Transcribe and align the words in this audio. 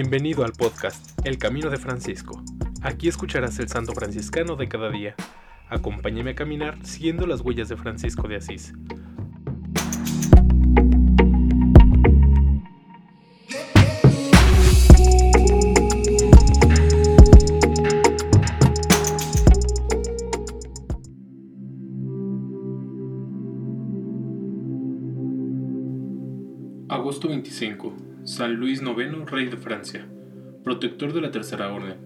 Bienvenido 0.00 0.44
al 0.44 0.52
podcast 0.52 1.18
El 1.26 1.38
Camino 1.38 1.70
de 1.70 1.76
Francisco. 1.76 2.40
Aquí 2.82 3.08
escucharás 3.08 3.58
el 3.58 3.68
santo 3.68 3.94
franciscano 3.94 4.54
de 4.54 4.68
cada 4.68 4.90
día. 4.90 5.16
Acompáñame 5.68 6.30
a 6.30 6.34
caminar 6.36 6.78
siguiendo 6.86 7.26
las 7.26 7.40
huellas 7.40 7.68
de 7.68 7.76
Francisco 7.76 8.28
de 8.28 8.36
Asís. 8.36 8.74
Agosto 26.88 27.26
25. 27.26 28.07
San 28.24 28.56
Luis 28.56 28.82
IX, 28.82 29.30
rey 29.30 29.46
de 29.46 29.56
Francia, 29.56 30.06
protector 30.64 31.12
de 31.12 31.20
la 31.20 31.30
Tercera 31.30 31.72
Orden, 31.72 31.96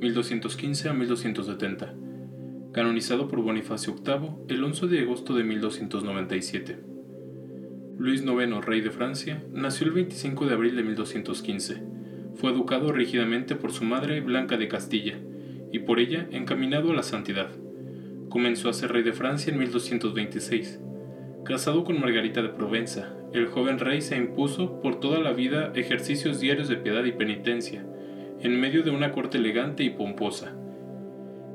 1215 0.00 0.88
a 0.88 0.92
1270. 0.92 1.94
Canonizado 2.72 3.28
por 3.28 3.40
Bonifacio 3.40 3.94
VIII 3.94 4.46
el 4.48 4.64
11 4.64 4.86
de 4.88 5.00
agosto 5.00 5.34
de 5.34 5.44
1297. 5.44 6.78
Luis 7.98 8.22
IX, 8.22 8.64
rey 8.64 8.80
de 8.80 8.90
Francia, 8.90 9.42
nació 9.52 9.86
el 9.86 9.92
25 9.92 10.46
de 10.46 10.54
abril 10.54 10.76
de 10.76 10.82
1215. 10.82 11.82
Fue 12.34 12.50
educado 12.50 12.92
rígidamente 12.92 13.54
por 13.54 13.72
su 13.72 13.84
madre 13.84 14.20
Blanca 14.20 14.56
de 14.56 14.68
Castilla 14.68 15.18
y 15.70 15.78
por 15.80 16.00
ella 16.00 16.26
encaminado 16.32 16.90
a 16.90 16.94
la 16.94 17.02
santidad. 17.02 17.48
Comenzó 18.28 18.68
a 18.68 18.72
ser 18.72 18.92
rey 18.92 19.02
de 19.02 19.12
Francia 19.12 19.52
en 19.52 19.58
1226. 19.58 20.80
Casado 21.44 21.84
con 21.84 22.00
Margarita 22.00 22.42
de 22.42 22.48
Provenza, 22.48 23.14
el 23.32 23.46
joven 23.46 23.78
rey 23.78 24.02
se 24.02 24.16
impuso 24.16 24.80
por 24.82 25.00
toda 25.00 25.18
la 25.18 25.32
vida 25.32 25.72
ejercicios 25.74 26.38
diarios 26.38 26.68
de 26.68 26.76
piedad 26.76 27.02
y 27.04 27.12
penitencia, 27.12 27.82
en 28.40 28.60
medio 28.60 28.82
de 28.82 28.90
una 28.90 29.10
corte 29.10 29.38
elegante 29.38 29.84
y 29.84 29.90
pomposa. 29.90 30.52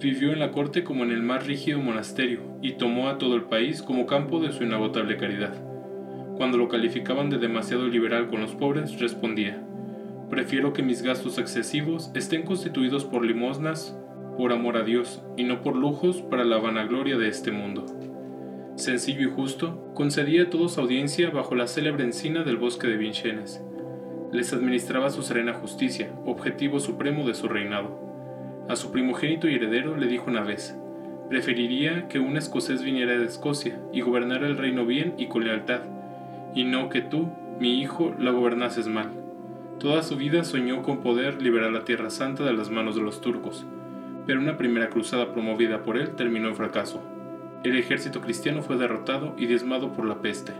Vivió 0.00 0.32
en 0.32 0.38
la 0.38 0.50
corte 0.50 0.82
como 0.82 1.04
en 1.04 1.10
el 1.10 1.22
más 1.22 1.46
rígido 1.46 1.78
monasterio 1.80 2.40
y 2.62 2.72
tomó 2.72 3.08
a 3.08 3.18
todo 3.18 3.34
el 3.34 3.42
país 3.42 3.82
como 3.82 4.06
campo 4.06 4.40
de 4.40 4.52
su 4.52 4.64
inagotable 4.64 5.18
caridad. 5.18 5.52
Cuando 6.38 6.56
lo 6.56 6.68
calificaban 6.68 7.28
de 7.28 7.36
demasiado 7.36 7.86
liberal 7.86 8.28
con 8.28 8.40
los 8.40 8.54
pobres, 8.54 8.98
respondía, 8.98 9.62
Prefiero 10.30 10.72
que 10.72 10.82
mis 10.82 11.02
gastos 11.02 11.38
excesivos 11.38 12.10
estén 12.14 12.44
constituidos 12.44 13.04
por 13.04 13.26
limosnas, 13.26 13.94
por 14.38 14.52
amor 14.52 14.78
a 14.78 14.84
Dios, 14.84 15.22
y 15.36 15.44
no 15.44 15.62
por 15.62 15.76
lujos 15.76 16.22
para 16.22 16.44
la 16.44 16.58
vanagloria 16.58 17.18
de 17.18 17.28
este 17.28 17.50
mundo 17.50 17.84
sencillo 18.78 19.28
y 19.28 19.30
justo, 19.30 19.92
concedía 19.94 20.44
a 20.44 20.50
todos 20.50 20.78
audiencia 20.78 21.30
bajo 21.30 21.54
la 21.54 21.66
célebre 21.66 22.04
encina 22.04 22.44
del 22.44 22.56
bosque 22.56 22.86
de 22.86 22.96
Vincennes. 22.96 23.62
Les 24.32 24.52
administraba 24.52 25.10
su 25.10 25.22
serena 25.22 25.54
justicia, 25.54 26.12
objetivo 26.24 26.78
supremo 26.80 27.26
de 27.26 27.34
su 27.34 27.48
reinado. 27.48 27.98
A 28.68 28.76
su 28.76 28.92
primogénito 28.92 29.48
y 29.48 29.54
heredero 29.54 29.96
le 29.96 30.06
dijo 30.06 30.30
una 30.30 30.42
vez, 30.42 30.76
preferiría 31.28 32.08
que 32.08 32.18
un 32.18 32.36
escocés 32.36 32.82
viniera 32.82 33.18
de 33.18 33.24
Escocia 33.24 33.80
y 33.92 34.00
gobernara 34.00 34.46
el 34.46 34.56
reino 34.56 34.86
bien 34.86 35.14
y 35.18 35.26
con 35.26 35.44
lealtad, 35.44 35.80
y 36.54 36.64
no 36.64 36.88
que 36.88 37.00
tú, 37.00 37.30
mi 37.58 37.80
hijo, 37.80 38.14
la 38.18 38.30
gobernases 38.30 38.86
mal. 38.86 39.10
Toda 39.80 40.02
su 40.02 40.16
vida 40.16 40.44
soñó 40.44 40.82
con 40.82 41.00
poder 41.00 41.40
liberar 41.40 41.72
la 41.72 41.84
Tierra 41.84 42.10
Santa 42.10 42.44
de 42.44 42.52
las 42.52 42.70
manos 42.70 42.96
de 42.96 43.02
los 43.02 43.20
turcos, 43.20 43.66
pero 44.26 44.40
una 44.40 44.56
primera 44.56 44.88
cruzada 44.88 45.32
promovida 45.32 45.82
por 45.82 45.96
él 45.96 46.16
terminó 46.16 46.48
en 46.48 46.56
fracaso. 46.56 47.17
El 47.64 47.76
ejército 47.76 48.20
cristiano 48.20 48.62
fue 48.62 48.76
derrotado 48.76 49.34
y 49.36 49.46
diezmado 49.46 49.92
por 49.92 50.04
la 50.04 50.22
peste. 50.22 50.52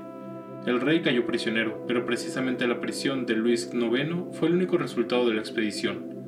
El 0.67 0.81
rey 0.81 1.01
cayó 1.01 1.25
prisionero, 1.25 1.85
pero 1.87 2.05
precisamente 2.05 2.67
la 2.67 2.81
prisión 2.81 3.25
de 3.25 3.37
Luis 3.37 3.71
IX 3.73 4.37
fue 4.37 4.49
el 4.49 4.55
único 4.55 4.79
resultado 4.79 5.29
de 5.29 5.35
la 5.35 5.41
expedición. 5.41 6.19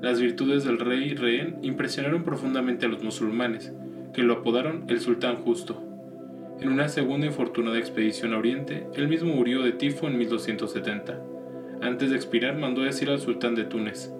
Las 0.00 0.18
virtudes 0.18 0.64
del 0.64 0.78
rey 0.78 1.14
rehén 1.14 1.58
impresionaron 1.62 2.24
profundamente 2.24 2.86
a 2.86 2.88
los 2.88 3.04
musulmanes, 3.04 3.72
que 4.14 4.22
lo 4.22 4.34
apodaron 4.34 4.84
el 4.88 5.00
sultán 5.00 5.36
justo. 5.36 5.82
En 6.60 6.70
una 6.70 6.88
segunda 6.88 7.26
infortunada 7.26 7.78
expedición 7.78 8.32
a 8.32 8.38
Oriente, 8.38 8.86
él 8.94 9.08
mismo 9.08 9.34
murió 9.34 9.62
de 9.62 9.72
tifo 9.72 10.08
en 10.08 10.16
1270. 10.16 11.20
Antes 11.82 12.10
de 12.10 12.16
expirar 12.16 12.56
mandó 12.56 12.82
decir 12.82 13.10
al 13.10 13.20
sultán 13.20 13.54
de 13.54 13.64
Túnez, 13.64 14.10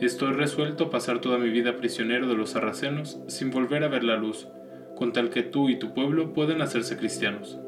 Estoy 0.00 0.32
resuelto 0.32 0.84
a 0.84 0.90
pasar 0.90 1.20
toda 1.20 1.38
mi 1.38 1.48
vida 1.48 1.76
prisionero 1.76 2.28
de 2.28 2.34
los 2.34 2.50
sarracenos 2.50 3.20
sin 3.28 3.50
volver 3.50 3.84
a 3.84 3.88
ver 3.88 4.02
la 4.02 4.16
luz, 4.16 4.48
con 4.96 5.12
tal 5.12 5.30
que 5.30 5.42
tú 5.42 5.68
y 5.68 5.78
tu 5.78 5.92
pueblo 5.94 6.32
puedan 6.32 6.62
hacerse 6.62 6.96
cristianos. 6.96 7.58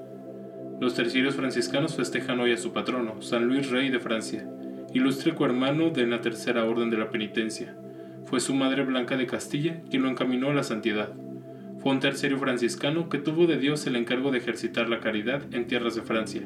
Los 0.80 0.94
terciarios 0.94 1.34
franciscanos 1.34 1.96
festejan 1.96 2.38
hoy 2.40 2.52
a 2.52 2.56
su 2.56 2.72
patrono, 2.72 3.22
San 3.22 3.46
Luis 3.46 3.70
Rey 3.70 3.88
de 3.88 3.98
Francia, 3.98 4.46
ilustre 4.92 5.34
cohermano 5.34 5.90
de 5.90 6.06
la 6.06 6.20
Tercera 6.20 6.64
Orden 6.64 6.90
de 6.90 6.98
la 6.98 7.10
Penitencia. 7.10 7.76
Fue 8.24 8.40
su 8.40 8.54
madre 8.54 8.84
Blanca 8.84 9.16
de 9.16 9.26
Castilla 9.26 9.82
quien 9.90 10.02
lo 10.02 10.10
encaminó 10.10 10.50
a 10.50 10.54
la 10.54 10.62
santidad. 10.62 11.14
Fue 11.78 11.92
un 11.92 12.00
terciario 12.00 12.38
franciscano 12.38 13.08
que 13.08 13.18
tuvo 13.18 13.46
de 13.46 13.58
Dios 13.58 13.86
el 13.86 13.96
encargo 13.96 14.30
de 14.30 14.38
ejercitar 14.38 14.88
la 14.88 15.00
caridad 15.00 15.42
en 15.52 15.66
tierras 15.66 15.94
de 15.94 16.02
Francia. 16.02 16.42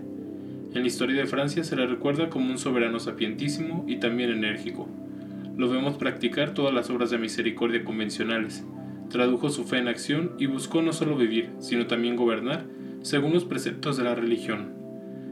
En 0.72 0.82
la 0.82 0.86
historia 0.86 1.20
de 1.20 1.26
Francia 1.26 1.64
se 1.64 1.74
le 1.74 1.86
recuerda 1.86 2.30
como 2.30 2.50
un 2.50 2.58
soberano 2.58 3.00
sapientísimo 3.00 3.84
y 3.88 3.96
también 3.96 4.30
enérgico. 4.30 4.88
Lo 5.56 5.68
vemos 5.68 5.96
practicar 5.96 6.54
todas 6.54 6.72
las 6.72 6.88
obras 6.90 7.10
de 7.10 7.18
misericordia 7.18 7.82
convencionales, 7.84 8.64
tradujo 9.10 9.50
su 9.50 9.64
fe 9.64 9.78
en 9.78 9.88
acción 9.88 10.32
y 10.38 10.46
buscó 10.46 10.80
no 10.80 10.92
solo 10.92 11.16
vivir, 11.16 11.50
sino 11.58 11.86
también 11.86 12.16
gobernar 12.16 12.64
según 13.02 13.32
los 13.32 13.44
preceptos 13.44 13.96
de 13.96 14.04
la 14.04 14.14
religión. 14.14 14.80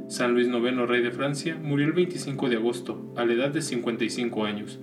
San 0.09 0.33
Luis 0.33 0.49
IX, 0.49 0.89
rey 0.89 1.03
de 1.03 1.11
Francia, 1.11 1.59
murió 1.63 1.87
el 1.87 1.93
25 1.93 2.49
de 2.49 2.57
agosto, 2.57 3.13
a 3.17 3.25
la 3.25 3.35
edad 3.35 3.51
de 3.51 3.61
55 3.61 4.45
años. 4.45 4.79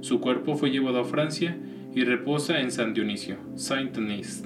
Su 0.00 0.20
cuerpo 0.20 0.56
fue 0.56 0.70
llevado 0.70 1.00
a 1.00 1.04
Francia 1.04 1.58
y 1.94 2.04
reposa 2.04 2.60
en 2.60 2.70
San 2.70 2.94
Dionisio, 2.94 3.36
Saint-Denis. 3.56 4.42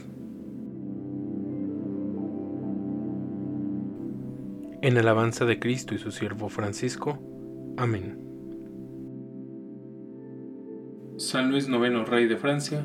En 4.83 4.99
alabanza 4.99 5.45
de 5.45 5.59
Cristo 5.59 5.95
y 5.95 5.99
su 5.99 6.11
siervo 6.11 6.49
Francisco. 6.49 7.19
Amén. 7.77 8.19
San 11.17 11.51
Luis 11.51 11.69
IX, 11.69 12.09
rey 12.09 12.27
de 12.27 12.37
Francia, 12.37 12.85